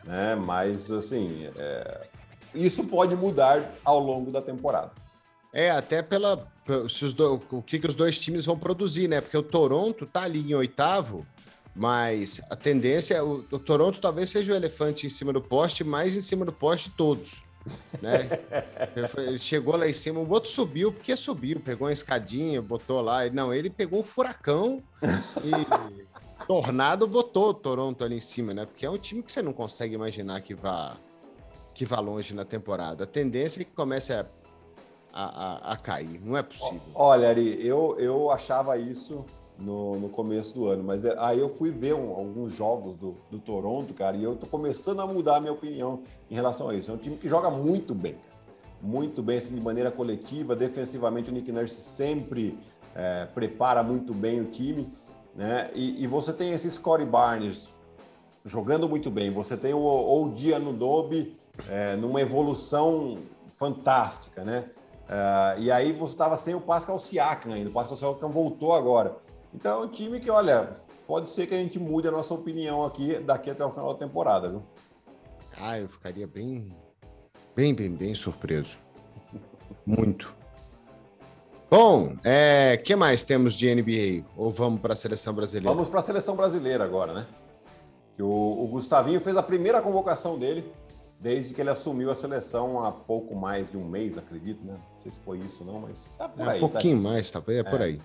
[0.04, 0.34] Né?
[0.34, 2.06] Mas, assim, é,
[2.54, 4.92] isso pode mudar ao longo da temporada.
[5.52, 6.46] É, até pela.
[7.16, 9.22] Do, o que, que os dois times vão produzir, né?
[9.22, 11.26] Porque o Toronto tá ali em oitavo,
[11.74, 13.24] mas a tendência.
[13.24, 16.52] O, o Toronto talvez seja o elefante em cima do poste, mais em cima do
[16.52, 17.47] poste todos
[18.00, 18.28] né?
[19.38, 23.28] Chegou lá em cima, o outro subiu, porque subiu, pegou uma escadinha, botou lá.
[23.30, 24.82] Não, ele pegou um furacão
[25.44, 28.64] e Tornado botou o Toronto ali em cima, né?
[28.64, 30.96] Porque é um time que você não consegue imaginar que vá,
[31.74, 33.04] que vá longe na temporada.
[33.04, 34.26] A tendência é que comece a,
[35.12, 36.80] a, a cair, não é possível.
[36.94, 39.24] Olha, Ari, eu, eu achava isso
[39.58, 40.84] no, no começo do ano.
[40.84, 44.36] Mas é, aí eu fui ver um, alguns jogos do, do Toronto, cara, e eu
[44.36, 46.90] tô começando a mudar a minha opinião em relação a isso.
[46.90, 48.16] É um time que joga muito bem,
[48.80, 50.54] muito bem, assim, de maneira coletiva.
[50.54, 52.58] Defensivamente, o Nick Nurse sempre
[52.94, 54.92] é, prepara muito bem o time,
[55.34, 55.70] né?
[55.74, 57.68] E, e você tem esse Scottie Barnes
[58.44, 61.36] jogando muito bem, você tem o Odi Anunobi
[61.68, 63.18] é, numa evolução
[63.50, 64.64] fantástica, né?
[65.08, 69.16] Uh, e aí você estava sem o Pascal Siakam ainda, o Pascal Siakam voltou agora.
[69.54, 72.84] Então é um time que, olha, pode ser que a gente mude a nossa opinião
[72.84, 74.62] aqui daqui até o final da temporada, viu?
[75.56, 76.68] Ah, eu ficaria bem,
[77.56, 78.78] bem, bem, bem surpreso.
[79.84, 80.34] Muito.
[81.70, 84.24] Bom, é, que mais temos de NBA?
[84.36, 85.74] Ou vamos para a seleção brasileira?
[85.74, 87.26] Vamos para a seleção brasileira agora, né?
[88.18, 90.72] O, o Gustavinho fez a primeira convocação dele
[91.20, 94.74] desde que ele assumiu a seleção há pouco mais de um mês, acredito, né?
[94.74, 96.56] Não sei se foi isso, não, mas tá por é, aí.
[96.58, 97.84] Um pouquinho tá mais, tá, é por é.
[97.84, 98.00] aí.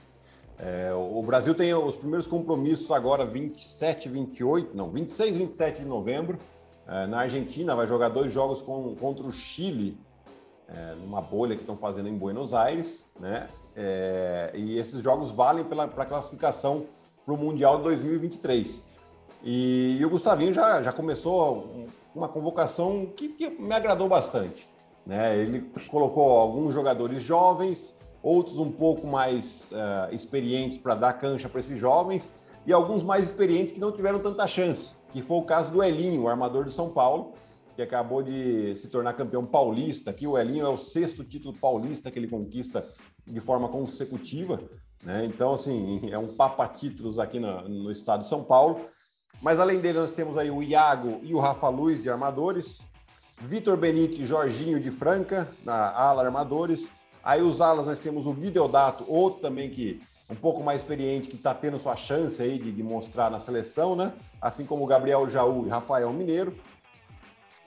[0.59, 6.37] É, o Brasil tem os primeiros compromissos agora 27, 28, não, 26, 27 de novembro.
[6.87, 9.97] É, na Argentina vai jogar dois jogos com, contra o Chile,
[10.67, 13.47] é, numa bolha que estão fazendo em Buenos Aires, né?
[13.75, 16.85] É, e esses jogos valem para a classificação
[17.25, 18.81] para o Mundial 2023.
[19.43, 24.69] E, e, o Gustavinho já, já começou uma convocação que, que me agradou bastante.
[25.05, 25.37] Né?
[25.37, 31.59] Ele colocou alguns jogadores jovens, outros um pouco mais uh, experientes para dar cancha para
[31.59, 32.31] esses jovens
[32.65, 36.23] e alguns mais experientes que não tiveram tanta chance, que foi o caso do Elinho,
[36.23, 37.33] o armador de São Paulo,
[37.75, 40.11] que acabou de se tornar campeão paulista.
[40.11, 42.85] Aqui o Elinho é o sexto título paulista que ele conquista
[43.25, 44.61] de forma consecutiva,
[45.03, 45.25] né?
[45.25, 48.85] Então, assim, é um papa-títulos aqui no, no estado de São Paulo.
[49.41, 52.81] Mas além dele, nós temos aí o Iago e o Rafa Luz de armadores,
[53.41, 56.89] Vitor Benite e Jorginho de Franca, na ala armadores.
[57.23, 61.35] Aí os alas nós temos o Videodato, outro também que um pouco mais experiente, que
[61.35, 64.13] está tendo sua chance aí de, de, mostrar na seleção, né?
[64.41, 66.53] Assim como o Gabriel Jaú e Rafael Mineiro.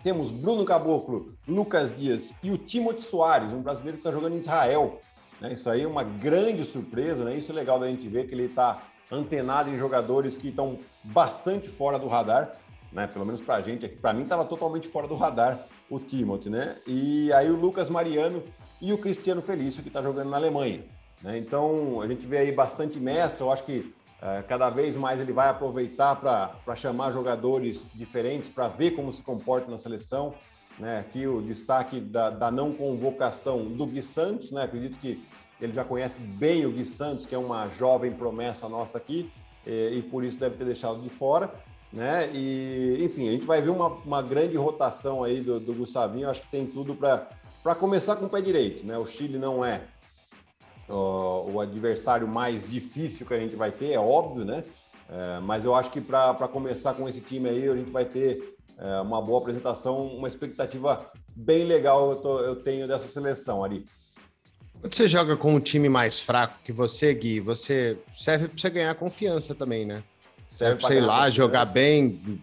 [0.03, 4.40] Temos Bruno Caboclo, Lucas Dias e o Timothy Soares, um brasileiro que está jogando em
[4.40, 5.01] Israel.
[5.40, 5.53] Né?
[5.53, 7.35] Isso aí é uma grande surpresa, né?
[7.35, 11.69] Isso é legal da gente ver que ele está antenado em jogadores que estão bastante
[11.69, 12.53] fora do radar,
[12.92, 13.07] né?
[13.07, 13.97] Pelo menos para a gente aqui.
[13.97, 16.77] Para mim estava totalmente fora do radar o Timothy, né?
[16.87, 18.42] E aí o Lucas Mariano
[18.81, 20.85] e o Cristiano Felício que está jogando na Alemanha.
[21.23, 21.39] Né?
[21.39, 23.43] Então a gente vê aí bastante mestre.
[23.43, 28.69] Eu acho que uh, cada vez mais ele vai aproveitar para chamar jogadores diferentes para
[28.69, 30.35] ver como se comporta na seleção.
[30.79, 30.99] Né?
[30.99, 34.62] Aqui o destaque da, da não convocação do Gui Santos, né?
[34.62, 35.23] Acredito que
[35.59, 39.31] ele já conhece bem o Gui Santos, que é uma jovem promessa nossa aqui,
[39.67, 41.51] e, e por isso deve ter deixado de fora.
[41.93, 42.31] Né?
[42.35, 46.29] E, enfim, a gente vai ver uma, uma grande rotação aí do, do Gustavinho.
[46.29, 47.27] Acho que tem tudo para
[47.74, 48.87] começar com o pé direito.
[48.87, 48.96] Né?
[48.96, 49.83] O Chile não é
[50.88, 54.62] uh, o adversário mais difícil que a gente vai ter, é óbvio, né?
[55.09, 58.57] É, mas eu acho que para começar com esse time aí, a gente vai ter
[58.76, 63.85] é, uma boa apresentação, uma expectativa bem legal eu, tô, eu tenho dessa seleção, Ari.
[64.81, 68.70] Quando você joga com um time mais fraco que você, Gui, você serve para você
[68.70, 70.02] ganhar confiança também, né?
[70.46, 72.40] Serve para, sei lá, jogar bem,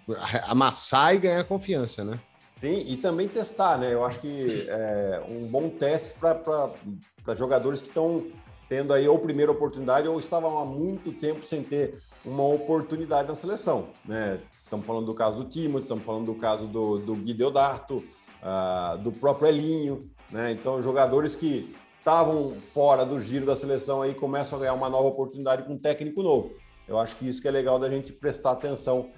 [0.48, 2.20] amassar e ganhar confiança, né?
[2.64, 3.94] Sim, e também testar, né?
[3.94, 8.26] Eu acho que é um bom teste para jogadores que estão
[8.70, 13.36] tendo aí ou primeira oportunidade ou estavam há muito tempo sem ter uma oportunidade na
[13.36, 14.40] seleção, né?
[14.64, 18.98] Estamos falando do caso do Timo, estamos falando do caso do, do Gui Deodato, uh,
[19.00, 20.54] do próprio Elinho, né?
[20.54, 25.10] Então, jogadores que estavam fora do giro da seleção aí começam a ganhar uma nova
[25.10, 26.54] oportunidade com um técnico novo.
[26.88, 29.10] Eu acho que isso que é legal da gente prestar atenção,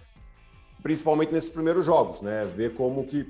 [0.85, 2.45] principalmente nesses primeiros jogos, né?
[2.55, 3.27] Ver como que,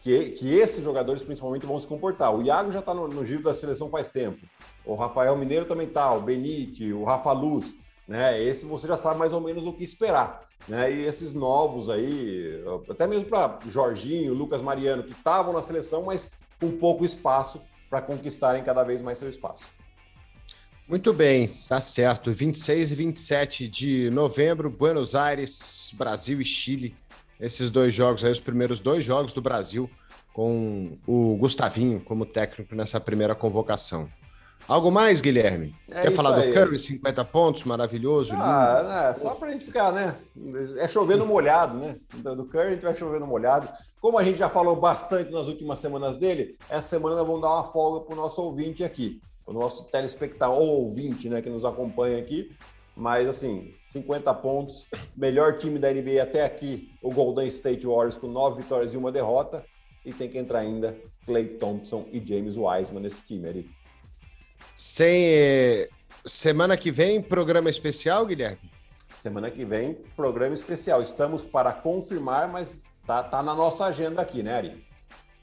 [0.00, 2.34] que, que esses jogadores principalmente vão se comportar.
[2.34, 4.38] O Iago já está no, no, giro da seleção faz tempo.
[4.86, 7.76] O Rafael Mineiro também está, o Benite, o Rafa Luz,
[8.08, 8.42] né?
[8.42, 10.48] Esse você já sabe mais ou menos o que esperar.
[10.66, 10.94] Né?
[10.94, 16.30] E esses novos aí, até mesmo para Jorginho, Lucas Mariano, que estavam na seleção, mas
[16.58, 19.66] com pouco espaço, para conquistarem cada vez mais seu espaço.
[20.86, 22.30] Muito bem, tá certo.
[22.30, 26.94] 26 e 27 de novembro, Buenos Aires, Brasil e Chile.
[27.40, 29.90] Esses dois jogos aí, os primeiros dois jogos do Brasil,
[30.32, 34.10] com o Gustavinho como técnico nessa primeira convocação.
[34.68, 35.74] Algo mais, Guilherme?
[35.90, 36.48] É Quer falar aí.
[36.48, 38.32] do Curry, 50 pontos, maravilhoso?
[38.34, 40.16] Ah, é, só para a gente ficar, né?
[40.78, 41.96] É chovendo molhado, né?
[42.14, 43.68] Do Curry a gente vai chovendo molhado.
[44.00, 47.52] Como a gente já falou bastante nas últimas semanas dele, essa semana nós vamos dar
[47.54, 51.64] uma folga para o nosso ouvinte aqui, o nosso telespectador, ou ouvinte, né, que nos
[51.64, 52.50] acompanha aqui.
[52.96, 54.86] Mas, assim, 50 pontos,
[55.16, 59.10] melhor time da NBA até aqui, o Golden State Warriors, com nove vitórias e uma
[59.10, 59.64] derrota.
[60.04, 63.70] E tem que entrar ainda Clay Thompson e James Wiseman nesse time ali.
[64.74, 65.24] Sem.
[65.26, 65.88] Eh,
[66.24, 68.70] semana que vem, programa especial, Guilherme?
[69.12, 71.02] Semana que vem, programa especial.
[71.02, 74.86] Estamos para confirmar, mas Tá, tá na nossa agenda aqui, né, Ari?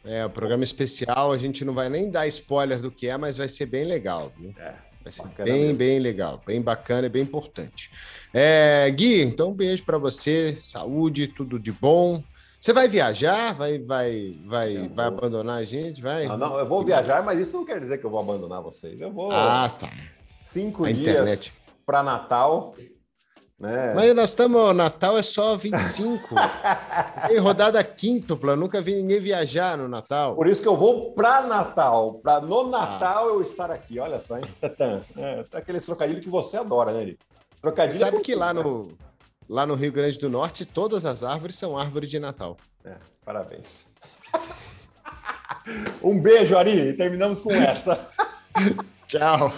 [0.03, 3.37] É, o programa especial, a gente não vai nem dar spoiler do que é, mas
[3.37, 4.31] vai ser bem legal.
[4.37, 4.53] Viu?
[4.57, 4.73] É,
[5.03, 5.77] Vai ser bem, mesmo.
[5.77, 7.91] bem legal, bem bacana e bem importante.
[8.33, 12.23] É, Gui, então um beijo para você, saúde, tudo de bom.
[12.59, 13.55] Você vai viajar?
[13.55, 15.99] Vai, vai, vai, vai abandonar a gente?
[16.01, 16.27] Vai?
[16.27, 19.01] Não, não, eu vou viajar, mas isso não quer dizer que eu vou abandonar vocês.
[19.01, 19.31] Eu vou.
[19.31, 19.89] Ah, tá.
[20.39, 21.51] Cinco a dias
[21.83, 22.75] para Natal.
[23.61, 23.93] Né?
[23.93, 24.75] Mas nós estamos.
[24.75, 26.33] Natal é só 25.
[27.27, 30.35] Tem rodada quíntupla, nunca vi ninguém viajar no Natal.
[30.35, 33.33] Por isso que eu vou para Natal, para no Natal ah.
[33.33, 33.99] eu estar aqui.
[33.99, 34.45] Olha só, hein?
[35.15, 37.19] É, tá aquele trocadilho que você adora, né, Eli?
[37.61, 37.99] Trocadilho.
[37.99, 38.97] Sabe é que lá no,
[39.47, 42.57] lá no Rio Grande do Norte, todas as árvores são árvores de Natal.
[42.83, 43.87] É, parabéns.
[46.01, 48.09] um beijo, Ari, e terminamos com essa.
[49.05, 49.51] Tchau.